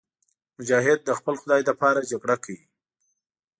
مجاهد 0.57 0.99
د 1.05 1.09
خپل 1.19 1.33
خدای 1.41 1.61
لپاره 1.69 2.07
جګړه 2.11 2.35
کوي. 2.43 2.61